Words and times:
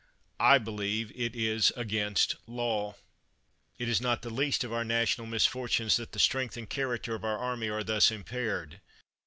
I 0.39 0.57
believe 0.57 1.11
it 1.13 1.35
is 1.35 1.71
against 1.75 2.35
law. 2.47 2.95
It 3.77 3.87
is 3.87 4.01
not 4.01 4.23
the 4.23 4.31
least 4.31 4.63
of 4.63 4.73
our 4.73 4.83
national 4.83 5.27
misfortunes 5.27 5.95
that 5.97 6.11
the 6.11 6.17
strength 6.19 6.57
and 6.57 6.67
character 6.67 7.13
of 7.13 7.23
our 7.23 7.37
army 7.37 7.69
are 7.69 7.83
thus 7.83 8.09
impaired. 8.09 8.81